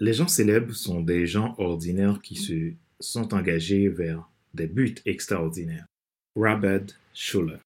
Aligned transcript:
Les 0.00 0.12
gens 0.12 0.28
célèbres 0.28 0.72
sont 0.74 1.00
des 1.00 1.26
gens 1.26 1.56
ordinaires 1.58 2.20
qui 2.22 2.36
se 2.36 2.72
sont 3.00 3.34
engagés 3.34 3.88
vers 3.88 4.30
des 4.54 4.68
buts 4.68 4.94
extraordinaires. 5.04 5.86
Robert 6.36 6.86
Schuller. 7.12 7.56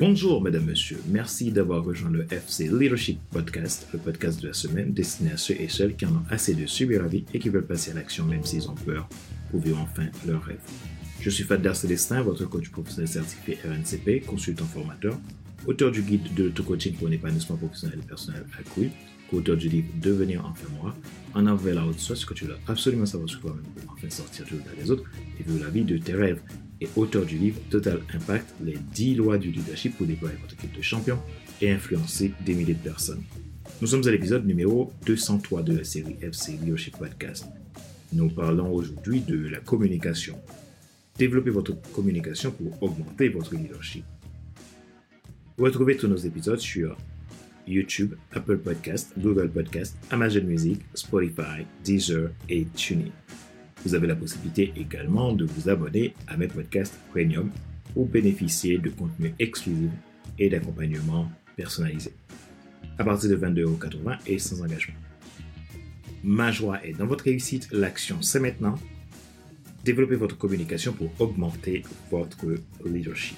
Bonjour, 0.00 0.40
mesdames, 0.40 0.64
messieurs. 0.64 1.02
Merci 1.08 1.52
d'avoir 1.52 1.84
rejoint 1.84 2.08
le 2.08 2.26
FC 2.32 2.68
Leadership 2.68 3.20
Podcast, 3.30 3.86
le 3.92 3.98
podcast 3.98 4.40
de 4.40 4.48
la 4.48 4.54
semaine 4.54 4.94
destiné 4.94 5.32
à 5.32 5.36
ceux 5.36 5.60
et 5.60 5.68
celles 5.68 5.96
qui 5.96 6.06
en 6.06 6.12
ont 6.12 6.24
assez 6.30 6.54
de 6.54 6.64
subir 6.64 7.02
la 7.02 7.08
vie 7.08 7.26
et 7.34 7.38
qui 7.38 7.50
veulent 7.50 7.66
passer 7.66 7.90
à 7.90 7.94
l'action 7.94 8.24
même 8.24 8.42
s'ils 8.42 8.70
ont 8.70 8.74
peur 8.74 9.06
pour 9.50 9.60
vivre 9.60 9.80
enfin 9.80 10.06
leur 10.26 10.42
rêve. 10.42 10.56
Je 11.22 11.30
suis 11.30 11.44
Fadler 11.44 11.72
Célestin, 11.74 12.20
votre 12.20 12.46
coach 12.46 12.68
professionnel 12.70 13.06
certifié 13.06 13.56
RNCP, 13.64 14.26
consultant 14.26 14.64
formateur, 14.64 15.16
auteur 15.68 15.92
du 15.92 16.02
guide 16.02 16.34
de 16.34 16.42
l'auto-coaching 16.46 16.94
pour 16.94 17.06
un 17.06 17.12
épanouissement 17.12 17.56
professionnel 17.56 18.00
et 18.02 18.06
personnel 18.08 18.44
accru, 18.58 18.90
auteur 19.32 19.56
du 19.56 19.68
livre 19.68 19.86
Devenir 20.02 20.44
enfin 20.44 20.66
moi, 20.80 20.96
en 21.34 21.46
avant 21.46 21.54
vers 21.54 21.76
la 21.76 21.86
haute 21.86 22.00
ce 22.00 22.26
que 22.26 22.34
tu 22.34 22.46
dois 22.46 22.58
absolument 22.66 23.06
savoir 23.06 23.30
sur 23.30 23.40
toi-même 23.40 23.62
pour 23.62 23.92
enfin 23.92 24.10
sortir 24.10 24.46
du 24.46 24.54
regard 24.54 24.74
des 24.76 24.90
autres 24.90 25.04
et 25.38 25.44
vivre 25.44 25.62
la 25.62 25.70
vie 25.70 25.84
de 25.84 25.96
tes 25.96 26.12
rêves 26.12 26.40
et 26.80 26.88
auteur 26.96 27.24
du 27.24 27.38
livre 27.38 27.60
Total 27.70 28.00
Impact, 28.12 28.52
les 28.64 28.76
10 28.92 29.14
lois 29.14 29.38
du 29.38 29.52
leadership 29.52 29.96
pour 29.96 30.08
déployer 30.08 30.34
votre 30.42 30.54
équipe 30.54 30.76
de 30.76 30.82
champions 30.82 31.20
et 31.60 31.70
influencer 31.70 32.32
des 32.44 32.54
milliers 32.54 32.74
de 32.74 32.82
personnes. 32.82 33.22
Nous 33.80 33.86
sommes 33.86 34.08
à 34.08 34.10
l'épisode 34.10 34.44
numéro 34.44 34.92
203 35.06 35.62
de 35.62 35.76
la 35.76 35.84
série 35.84 36.16
FC 36.20 36.58
Leadership 36.60 36.98
Podcast. 36.98 37.46
Nous 38.12 38.28
parlons 38.28 38.72
aujourd'hui 38.72 39.20
de 39.20 39.38
la 39.46 39.60
communication. 39.60 40.36
Développez 41.18 41.50
votre 41.50 41.74
communication 41.92 42.50
pour 42.50 42.82
augmenter 42.82 43.28
votre 43.28 43.54
leadership. 43.54 44.04
Retrouvez 45.58 45.96
tous 45.96 46.08
nos 46.08 46.16
épisodes 46.16 46.58
sur 46.58 46.96
YouTube, 47.66 48.14
Apple 48.32 48.58
Podcast, 48.58 49.12
Google 49.18 49.50
Podcast, 49.50 49.96
Amazon 50.10 50.44
Music, 50.44 50.80
Spotify, 50.94 51.66
Deezer 51.84 52.30
et 52.48 52.64
TuneIn. 52.74 53.10
Vous 53.84 53.94
avez 53.94 54.06
la 54.06 54.16
possibilité 54.16 54.72
également 54.76 55.32
de 55.32 55.44
vous 55.44 55.68
abonner 55.68 56.14
à 56.28 56.36
mes 56.36 56.48
podcasts 56.48 56.98
premium 57.10 57.50
pour 57.94 58.06
bénéficier 58.06 58.78
de 58.78 58.90
contenus 58.90 59.32
exclusifs 59.38 59.90
et 60.38 60.48
d'accompagnement 60.48 61.30
personnalisé. 61.56 62.12
À 62.98 63.04
partir 63.04 63.30
de 63.30 63.36
22,80€ 63.36 64.18
et 64.26 64.38
sans 64.38 64.62
engagement. 64.62 64.94
Ma 66.24 66.50
joie 66.52 66.84
est 66.84 66.92
dans 66.92 67.06
votre 67.06 67.24
réussite. 67.24 67.68
L'action, 67.72 68.22
c'est 68.22 68.40
maintenant. 68.40 68.76
Développez 69.84 70.14
votre 70.14 70.38
communication 70.38 70.92
pour 70.92 71.10
augmenter 71.20 71.82
votre 72.10 72.54
leadership. 72.84 73.36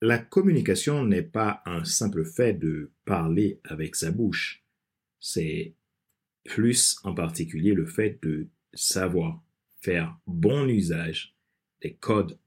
La 0.00 0.18
communication 0.18 1.04
n'est 1.04 1.22
pas 1.22 1.62
un 1.64 1.84
simple 1.84 2.24
fait 2.24 2.54
de 2.54 2.90
parler 3.04 3.60
avec 3.62 3.94
sa 3.94 4.10
bouche. 4.10 4.64
C'est 5.20 5.76
plus 6.42 6.98
en 7.04 7.14
particulier 7.14 7.74
le 7.74 7.86
fait 7.86 8.18
de 8.20 8.48
savoir 8.74 9.40
faire 9.80 10.18
bon 10.26 10.66
usage 10.66 11.36
des 11.82 11.94
codes 11.94 12.38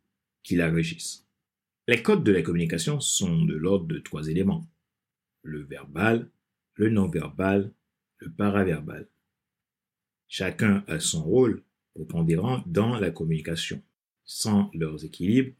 qui 0.43 0.55
la 0.55 0.71
régissent. 0.71 1.25
Les 1.87 2.01
codes 2.01 2.23
de 2.23 2.31
la 2.31 2.41
communication 2.41 2.99
sont 2.99 3.45
de 3.45 3.53
l'ordre 3.53 3.85
de 3.85 3.99
trois 3.99 4.27
éléments. 4.27 4.67
Le 5.43 5.61
verbal, 5.61 6.31
le 6.75 6.89
non-verbal, 6.89 7.71
le 8.17 8.31
paraverbal. 8.31 9.07
Chacun 10.27 10.83
a 10.87 10.99
son 10.99 11.23
rôle 11.23 11.61
prépondérant 11.93 12.63
dans 12.65 12.99
la 12.99 13.11
communication. 13.11 13.81
Sans 14.23 14.71
leurs 14.73 15.05
équilibres, 15.05 15.53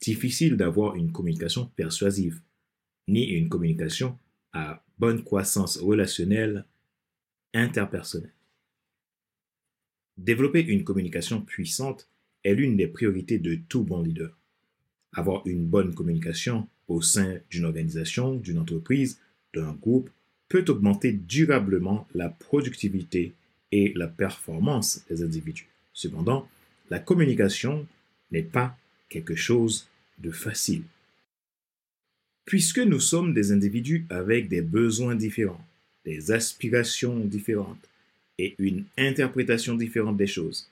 difficile 0.00 0.56
d'avoir 0.56 0.94
une 0.94 1.10
communication 1.10 1.66
persuasive, 1.74 2.40
ni 3.08 3.24
une 3.24 3.48
communication 3.48 4.18
à 4.52 4.84
bonne 4.98 5.24
croissance 5.24 5.78
relationnelle 5.78 6.64
interpersonnelle. 7.52 8.34
Développer 10.16 10.62
une 10.62 10.84
communication 10.84 11.42
puissante 11.42 12.08
est 12.44 12.54
l'une 12.54 12.76
des 12.76 12.86
priorités 12.86 13.38
de 13.38 13.58
tout 13.68 13.82
bon 13.82 14.02
leader. 14.02 14.36
Avoir 15.12 15.46
une 15.46 15.66
bonne 15.66 15.94
communication 15.94 16.68
au 16.88 17.02
sein 17.02 17.38
d'une 17.50 17.64
organisation, 17.64 18.34
d'une 18.34 18.58
entreprise, 18.58 19.18
d'un 19.54 19.72
groupe 19.72 20.10
peut 20.48 20.64
augmenter 20.68 21.12
durablement 21.12 22.06
la 22.14 22.28
productivité 22.28 23.32
et 23.70 23.92
la 23.96 24.06
performance 24.06 25.04
des 25.08 25.22
individus. 25.22 25.68
Cependant, 25.92 26.48
la 26.90 26.98
communication 26.98 27.86
n'est 28.30 28.42
pas 28.42 28.76
quelque 29.08 29.34
chose 29.34 29.88
de 30.18 30.30
facile. 30.30 30.82
Puisque 32.44 32.80
nous 32.80 33.00
sommes 33.00 33.34
des 33.34 33.52
individus 33.52 34.04
avec 34.10 34.48
des 34.48 34.62
besoins 34.62 35.14
différents, 35.14 35.64
des 36.04 36.32
aspirations 36.32 37.18
différentes 37.20 37.88
et 38.38 38.54
une 38.58 38.84
interprétation 38.98 39.74
différente 39.74 40.16
des 40.16 40.26
choses, 40.26 40.68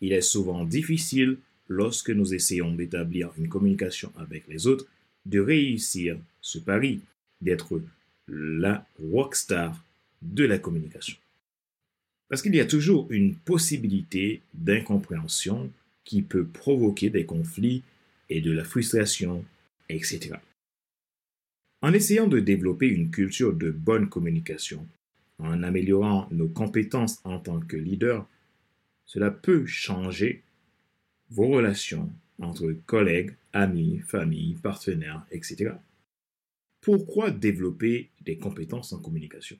il 0.00 0.12
est 0.12 0.20
souvent 0.20 0.64
difficile, 0.64 1.38
lorsque 1.68 2.10
nous 2.10 2.34
essayons 2.34 2.72
d'établir 2.72 3.32
une 3.38 3.48
communication 3.48 4.12
avec 4.16 4.46
les 4.48 4.66
autres, 4.66 4.86
de 5.24 5.40
réussir 5.40 6.18
ce 6.40 6.58
pari, 6.58 7.00
d'être 7.40 7.80
la 8.28 8.86
rockstar 9.00 9.84
de 10.22 10.44
la 10.44 10.58
communication. 10.58 11.16
Parce 12.28 12.42
qu'il 12.42 12.54
y 12.54 12.60
a 12.60 12.66
toujours 12.66 13.06
une 13.10 13.34
possibilité 13.34 14.42
d'incompréhension 14.54 15.70
qui 16.04 16.22
peut 16.22 16.44
provoquer 16.44 17.10
des 17.10 17.24
conflits 17.24 17.82
et 18.28 18.40
de 18.40 18.52
la 18.52 18.64
frustration, 18.64 19.44
etc. 19.88 20.34
En 21.82 21.92
essayant 21.92 22.26
de 22.26 22.40
développer 22.40 22.88
une 22.88 23.10
culture 23.10 23.52
de 23.52 23.70
bonne 23.70 24.08
communication, 24.08 24.86
en 25.38 25.62
améliorant 25.62 26.28
nos 26.30 26.48
compétences 26.48 27.20
en 27.24 27.38
tant 27.38 27.60
que 27.60 27.76
leader, 27.76 28.26
cela 29.06 29.30
peut 29.30 29.64
changer 29.66 30.42
vos 31.30 31.48
relations 31.48 32.12
entre 32.38 32.72
collègues, 32.86 33.34
amis, 33.52 34.00
familles, 34.00 34.56
partenaires, 34.62 35.26
etc. 35.30 35.72
Pourquoi 36.80 37.30
développer 37.30 38.10
des 38.20 38.36
compétences 38.36 38.92
en 38.92 39.00
communication? 39.00 39.58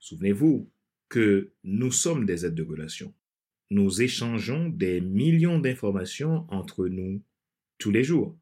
Souvenez-vous 0.00 0.68
que 1.08 1.50
nous 1.64 1.92
sommes 1.92 2.26
des 2.26 2.44
aides 2.44 2.54
de 2.54 2.62
relation. 2.62 3.14
Nous 3.70 4.02
échangeons 4.02 4.68
des 4.68 5.00
millions 5.00 5.58
d'informations 5.58 6.46
entre 6.48 6.88
nous 6.88 7.22
tous 7.78 7.90
les 7.90 8.04
jours, 8.04 8.36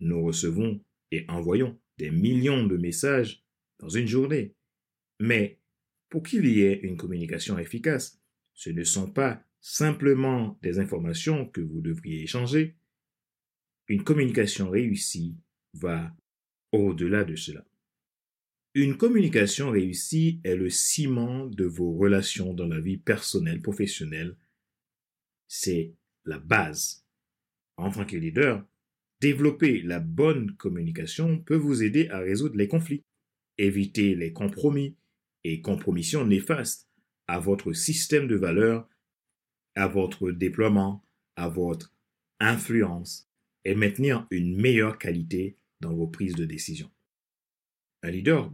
nous 0.00 0.22
recevons 0.22 0.80
et 1.10 1.24
envoyons 1.28 1.78
des 1.98 2.10
millions 2.10 2.66
de 2.66 2.76
messages 2.76 3.42
dans 3.78 3.88
une 3.88 4.06
journée. 4.06 4.54
Mais 5.18 5.58
pour 6.08 6.22
qu'il 6.22 6.46
y 6.46 6.62
ait 6.62 6.80
une 6.80 6.96
communication 6.96 7.58
efficace, 7.58 8.21
ce 8.54 8.70
ne 8.70 8.84
sont 8.84 9.10
pas 9.10 9.42
simplement 9.60 10.58
des 10.62 10.78
informations 10.78 11.46
que 11.46 11.60
vous 11.60 11.80
devriez 11.80 12.22
échanger. 12.22 12.76
Une 13.88 14.04
communication 14.04 14.70
réussie 14.70 15.36
va 15.74 16.14
au-delà 16.72 17.24
de 17.24 17.36
cela. 17.36 17.64
Une 18.74 18.96
communication 18.96 19.70
réussie 19.70 20.40
est 20.44 20.56
le 20.56 20.70
ciment 20.70 21.46
de 21.46 21.64
vos 21.64 21.92
relations 21.92 22.54
dans 22.54 22.66
la 22.66 22.80
vie 22.80 22.96
personnelle, 22.96 23.60
professionnelle. 23.60 24.36
C'est 25.46 25.94
la 26.24 26.38
base. 26.38 27.04
En 27.76 27.90
tant 27.90 28.06
que 28.06 28.16
leader, 28.16 28.64
Développer 29.22 29.82
la 29.82 30.00
bonne 30.00 30.56
communication 30.56 31.38
peut 31.38 31.54
vous 31.54 31.84
aider 31.84 32.08
à 32.08 32.18
résoudre 32.18 32.56
les 32.56 32.66
conflits, 32.66 33.04
éviter 33.56 34.16
les 34.16 34.32
compromis 34.32 34.96
et 35.44 35.60
compromissions 35.60 36.26
néfastes 36.26 36.88
à 37.28 37.38
votre 37.38 37.72
système 37.72 38.28
de 38.28 38.36
valeurs, 38.36 38.88
à 39.74 39.86
votre 39.86 40.30
déploiement, 40.30 41.04
à 41.36 41.48
votre 41.48 41.92
influence 42.40 43.28
et 43.64 43.74
maintenir 43.74 44.26
une 44.30 44.60
meilleure 44.60 44.98
qualité 44.98 45.56
dans 45.80 45.94
vos 45.94 46.06
prises 46.06 46.34
de 46.34 46.44
décision. 46.44 46.90
Un 48.02 48.10
leader, 48.10 48.52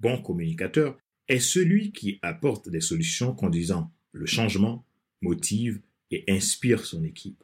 bon 0.00 0.20
communicateur, 0.22 0.98
est 1.28 1.40
celui 1.40 1.92
qui 1.92 2.18
apporte 2.22 2.68
des 2.68 2.80
solutions 2.80 3.34
conduisant 3.34 3.92
le 4.12 4.26
changement, 4.26 4.86
motive 5.20 5.80
et 6.10 6.24
inspire 6.28 6.84
son 6.84 7.04
équipe. 7.04 7.42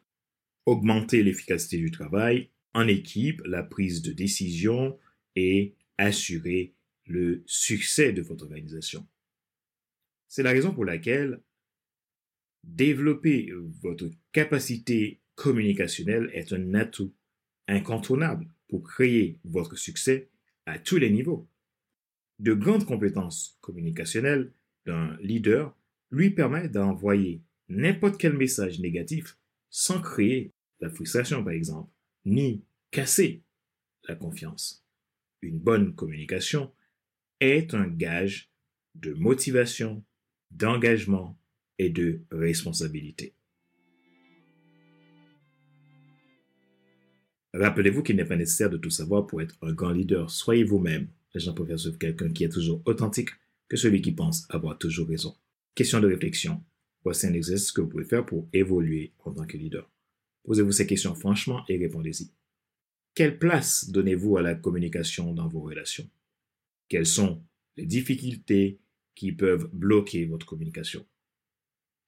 Augmenter 0.66 1.22
l'efficacité 1.22 1.78
du 1.78 1.90
travail 1.90 2.50
en 2.74 2.86
équipe 2.86 3.42
la 3.44 3.62
prise 3.62 4.02
de 4.02 4.12
décision 4.12 4.98
et 5.36 5.74
assurer 5.98 6.74
le 7.06 7.42
succès 7.46 8.12
de 8.12 8.22
votre 8.22 8.44
organisation. 8.44 9.06
C'est 10.34 10.42
la 10.42 10.52
raison 10.52 10.72
pour 10.72 10.86
laquelle 10.86 11.42
développer 12.64 13.52
votre 13.82 14.08
capacité 14.32 15.20
communicationnelle 15.34 16.30
est 16.32 16.54
un 16.54 16.72
atout 16.72 17.12
incontournable 17.68 18.48
pour 18.66 18.82
créer 18.82 19.38
votre 19.44 19.76
succès 19.76 20.30
à 20.64 20.78
tous 20.78 20.96
les 20.96 21.10
niveaux. 21.10 21.46
De 22.38 22.54
grandes 22.54 22.86
compétences 22.86 23.58
communicationnelles 23.60 24.54
d'un 24.86 25.18
leader 25.20 25.76
lui 26.10 26.30
permettent 26.30 26.72
d'envoyer 26.72 27.42
n'importe 27.68 28.18
quel 28.18 28.32
message 28.32 28.80
négatif 28.80 29.36
sans 29.68 30.00
créer 30.00 30.54
la 30.80 30.88
frustration, 30.88 31.44
par 31.44 31.52
exemple, 31.52 31.92
ni 32.24 32.64
casser 32.90 33.42
la 34.08 34.14
confiance. 34.14 34.82
Une 35.42 35.58
bonne 35.58 35.94
communication 35.94 36.72
est 37.40 37.74
un 37.74 37.86
gage 37.86 38.50
de 38.94 39.12
motivation, 39.12 40.02
d'engagement 40.56 41.38
et 41.78 41.90
de 41.90 42.22
responsabilité. 42.30 43.34
Rappelez-vous 47.54 48.02
qu'il 48.02 48.16
n'est 48.16 48.24
pas 48.24 48.36
nécessaire 48.36 48.70
de 48.70 48.78
tout 48.78 48.90
savoir 48.90 49.26
pour 49.26 49.42
être 49.42 49.56
un 49.62 49.72
grand 49.72 49.90
leader. 49.90 50.30
Soyez 50.30 50.64
vous-même. 50.64 51.08
Les 51.34 51.40
gens 51.40 51.52
préfèrent 51.52 51.78
suivre 51.78 51.98
quelqu'un 51.98 52.32
qui 52.32 52.44
est 52.44 52.48
toujours 52.48 52.82
authentique 52.86 53.30
que 53.68 53.76
celui 53.76 54.00
qui 54.00 54.12
pense 54.12 54.46
avoir 54.50 54.78
toujours 54.78 55.08
raison. 55.08 55.36
Question 55.74 56.00
de 56.00 56.06
réflexion. 56.06 56.62
Voici 57.04 57.26
un 57.26 57.34
exercice 57.34 57.72
que 57.72 57.80
vous 57.80 57.88
pouvez 57.88 58.04
faire 58.04 58.24
pour 58.24 58.48
évoluer 58.52 59.12
en 59.24 59.32
tant 59.32 59.46
que 59.46 59.56
leader. 59.56 59.90
Posez-vous 60.44 60.72
ces 60.72 60.86
questions 60.86 61.14
franchement 61.14 61.64
et 61.68 61.78
répondez-y. 61.78 62.30
Quelle 63.14 63.38
place 63.38 63.90
donnez-vous 63.90 64.38
à 64.38 64.42
la 64.42 64.54
communication 64.54 65.34
dans 65.34 65.48
vos 65.48 65.60
relations? 65.60 66.08
Quelles 66.88 67.06
sont 67.06 67.42
les 67.76 67.86
difficultés 67.86 68.80
qui 69.14 69.32
peuvent 69.32 69.68
bloquer 69.72 70.26
votre 70.26 70.46
communication 70.46 71.06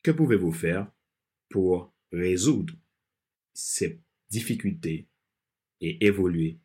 Que 0.03 0.11
pouvez-vous 0.11 0.53
faire 0.53 0.91
pour 1.49 1.93
résoudre 2.13 2.75
ces 3.53 4.01
difficultés 4.31 5.09
et 5.81 6.05
évoluer 6.05 6.59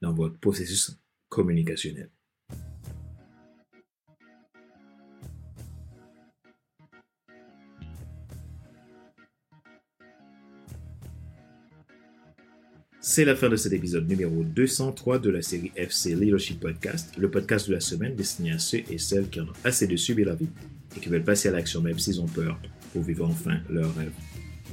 dans 0.00 0.14
votre 0.14 0.38
processus 0.38 1.00
communicationnel? 1.28 2.10
C'est 13.00 13.24
la 13.24 13.36
fin 13.36 13.48
de 13.48 13.54
cet 13.54 13.72
épisode 13.72 14.08
numéro 14.08 14.42
203 14.42 15.20
de 15.20 15.30
la 15.30 15.40
série 15.40 15.70
FC 15.76 16.16
Leadership 16.16 16.58
Podcast, 16.58 17.14
le 17.16 17.30
podcast 17.30 17.68
de 17.68 17.74
la 17.74 17.80
semaine 17.80 18.16
destiné 18.16 18.50
à 18.50 18.58
ceux 18.58 18.82
et 18.90 18.98
celles 18.98 19.28
qui 19.28 19.40
en 19.40 19.44
ont 19.44 19.52
assez 19.62 19.86
de 19.86 19.94
subir 19.94 20.26
la 20.26 20.34
vie 20.34 20.48
et 20.96 21.00
qui 21.00 21.08
veulent 21.08 21.22
passer 21.22 21.48
à 21.48 21.52
l'action 21.52 21.80
même 21.80 21.96
s'ils 22.00 22.20
ont 22.20 22.26
peur 22.26 22.58
pour 22.92 23.02
vivre 23.02 23.24
enfin 23.24 23.60
leur 23.70 23.94
rêve. 23.94 24.10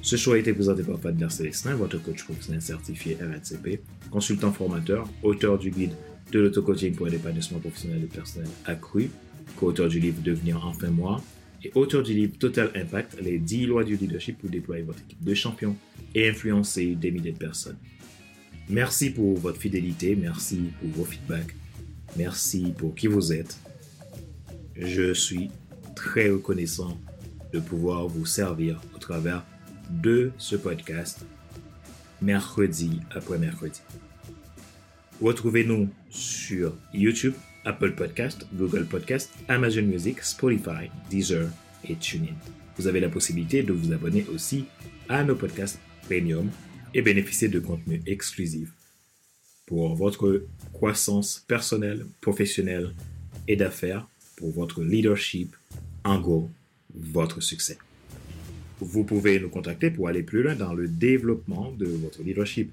Ce 0.01 0.16
choix 0.16 0.36
a 0.36 0.38
été 0.39 0.54
présenté 0.54 0.81
par 0.81 1.00
Fadler 1.00 1.30
Célestin, 1.30 1.75
votre 1.75 2.01
coach 2.01 2.24
professionnel 2.24 2.63
certifié 2.63 3.16
RNCP, 3.22 3.81
consultant 4.10 4.51
formateur, 4.51 5.07
auteur 5.22 5.60
du 5.60 5.69
guide 5.69 5.94
de 6.31 6.39
l'auto-coaching 6.39 6.95
pour 6.95 7.06
l'épanouissement 7.06 7.60
professionnel 7.60 8.01
et 8.04 8.07
personnel 8.07 8.50
accru, 8.66 9.12
co-auteur 9.56 9.88
du 9.88 10.00
livre 10.00 10.24
Devenir 10.24 10.66
enfin 10.66 10.89
moi, 10.89 11.22
et 11.63 11.72
auteur 11.75 12.01
du 12.01 12.13
livre 12.16 12.38
Total 12.39 12.72
Impact, 12.75 13.22
les 13.22 13.38
10 13.38 13.68
lois 13.68 13.83
du 13.83 13.95
leadership 13.95 14.39
pour 14.39 14.50
déployer 14.50 14.81
votre 14.81 15.01
équipe 15.01 15.24
de 15.24 15.33
champions 15.36 15.75
et 16.16 16.27
influencer 16.27 16.95
des 16.95 17.12
milliers 17.12 17.31
de 17.31 17.38
personnes. 17.38 17.77
Merci 18.69 19.12
pour 19.12 19.38
votre 19.38 19.59
fidélité, 19.59 20.15
merci 20.15 20.71
pour 20.79 20.89
vos 20.89 21.06
feedbacks, 21.06 21.56
merci 22.17 22.73
pour 22.75 22.95
qui 22.95 23.07
vous 23.07 23.31
êtes. 23.31 23.59
Je 24.75 25.13
suis 25.13 25.51
très 25.95 26.29
reconnaissant 26.29 26.97
de 27.53 27.59
pouvoir 27.59 28.07
vous 28.07 28.25
servir 28.25 28.81
au 28.95 28.97
travers 28.97 29.45
de 29.89 30.31
ce 30.38 30.56
podcast 30.56 31.25
mercredi 32.21 33.01
après 33.12 33.38
mercredi. 33.38 33.81
Retrouvez-nous 35.21 35.89
sur 36.09 36.73
YouTube, 36.94 37.33
Apple 37.65 37.94
Podcast, 37.94 38.47
Google 38.53 38.85
Podcast, 38.85 39.31
Amazon 39.47 39.83
Music, 39.83 40.23
Spotify, 40.23 40.89
Deezer 41.09 41.50
et 41.88 41.95
TuneIn. 41.95 42.33
Vous 42.77 42.88
avez 42.88 43.00
la 43.00 43.09
possibilité 43.09 43.63
de 43.63 43.71
vous 43.71 43.94
abonner 43.94 44.25
aussi 44.33 44.65
à 45.07 45.23
nos 45.23 45.35
podcasts 45.35 45.79
premium 46.07 46.50
et 46.95 47.03
bénéficier 47.03 47.47
de 47.47 47.59
contenus 47.59 48.01
exclusifs 48.07 48.74
pour 49.68 49.94
votre 49.94 50.44
croissance 50.74 51.45
personnelle, 51.47 52.07
professionnelle 52.21 52.95
et 53.47 53.56
d'affaires, 53.56 54.07
pour 54.38 54.51
votre 54.51 54.81
leadership, 54.81 55.56
en 56.03 56.19
gros, 56.19 56.50
votre 56.94 57.42
succès 57.42 57.77
vous 58.80 59.03
pouvez 59.03 59.39
nous 59.39 59.50
contacter 59.50 59.89
pour 59.89 60.07
aller 60.07 60.24
plus 60.24 60.44
loin 60.44 60.56
dans 60.56 60.74
le 60.74 60.88
développement 60.88 61.71
de 61.71 61.86
votre 61.86 62.21
leadership. 62.24 62.71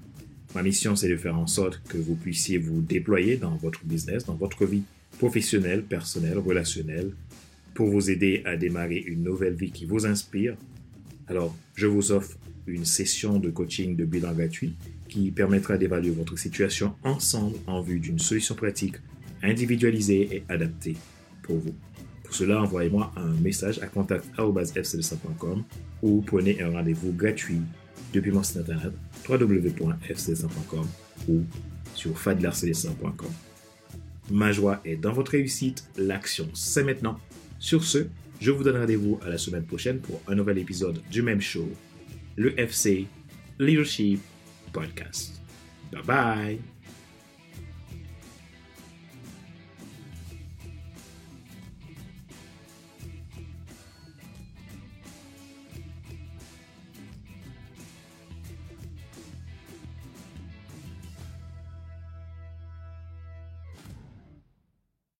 Ma 0.55 0.61
mission, 0.61 0.95
c'est 0.95 1.09
de 1.09 1.17
faire 1.17 1.37
en 1.37 1.47
sorte 1.47 1.81
que 1.87 1.97
vous 1.97 2.15
puissiez 2.15 2.57
vous 2.57 2.81
déployer 2.81 3.37
dans 3.37 3.55
votre 3.55 3.83
business, 3.85 4.25
dans 4.25 4.35
votre 4.35 4.65
vie 4.65 4.83
professionnelle, 5.17 5.83
personnelle, 5.83 6.37
relationnelle, 6.37 7.11
pour 7.73 7.89
vous 7.89 8.11
aider 8.11 8.41
à 8.45 8.55
démarrer 8.55 8.97
une 8.97 9.23
nouvelle 9.23 9.53
vie 9.53 9.71
qui 9.71 9.85
vous 9.85 10.05
inspire. 10.05 10.55
Alors, 11.27 11.55
je 11.75 11.87
vous 11.87 12.11
offre 12.11 12.37
une 12.67 12.85
session 12.85 13.39
de 13.39 13.49
coaching 13.49 13.95
de 13.95 14.05
bilan 14.05 14.33
gratuit 14.33 14.75
qui 15.09 15.31
permettra 15.31 15.77
d'évaluer 15.77 16.11
votre 16.11 16.37
situation 16.37 16.95
ensemble 17.03 17.57
en 17.67 17.81
vue 17.81 17.99
d'une 17.99 18.19
solution 18.19 18.55
pratique, 18.55 18.95
individualisée 19.41 20.35
et 20.35 20.43
adaptée 20.49 20.95
pour 21.41 21.57
vous. 21.57 21.75
Pour 22.23 22.33
cela, 22.33 22.61
envoyez-moi 22.61 23.11
un 23.15 23.33
message 23.41 23.79
à 23.79 23.87
contact.fcdc.com 23.87 25.63
ou 26.01 26.21
prenez 26.21 26.61
un 26.61 26.71
rendez-vous 26.71 27.11
gratuit 27.11 27.61
depuis 28.13 28.31
mon 28.31 28.43
site 28.43 28.57
internet 28.57 28.93
www.fcdc.com 29.29 30.87
ou 31.29 31.41
sur 31.93 32.17
fadlarcdc.com. 32.17 33.29
Ma 34.31 34.51
joie 34.51 34.81
est 34.85 34.95
dans 34.95 35.11
votre 35.11 35.31
réussite, 35.31 35.83
l'action 35.97 36.49
c'est 36.53 36.83
maintenant. 36.83 37.19
Sur 37.59 37.83
ce, 37.83 38.07
je 38.39 38.51
vous 38.51 38.63
donne 38.63 38.77
rendez-vous 38.77 39.19
à 39.23 39.29
la 39.29 39.37
semaine 39.37 39.63
prochaine 39.63 39.99
pour 39.99 40.21
un 40.27 40.35
nouvel 40.35 40.57
épisode 40.57 41.01
du 41.11 41.21
même 41.21 41.41
show, 41.41 41.69
le 42.35 42.53
FC 42.59 43.07
Leadership 43.59 44.19
Podcast. 44.71 45.41
Bye 45.91 46.01
bye 46.03 46.72